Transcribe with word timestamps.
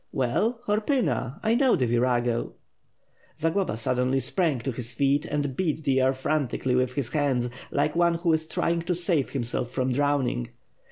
"Well, 0.11 0.61
Horpyna. 0.65 1.39
I 1.43 1.53
know 1.53 1.75
the 1.75 1.85
virago." 1.85 2.53
Zagloba 3.37 3.77
suddenly 3.77 4.19
sprang 4.19 4.57
to 4.61 4.71
his 4.71 4.95
feet, 4.95 5.27
and 5.27 5.55
beat 5.55 5.83
the 5.83 6.01
air 6.01 6.11
fran 6.11 6.47
tically 6.47 6.75
with 6.75 6.93
his 6.93 7.13
hands; 7.13 7.51
like 7.69 7.95
one 7.95 8.15
who 8.15 8.33
is 8.33 8.47
trying 8.47 8.81
to 8.81 8.95
save 8.95 9.29
himself 9.29 9.69
from 9.69 9.91
drowning. 9.91 10.49